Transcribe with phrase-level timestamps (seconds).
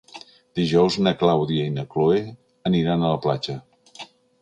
[0.59, 2.19] Dijous na Clàudia i na Cloè
[2.73, 3.61] aniran a la platja.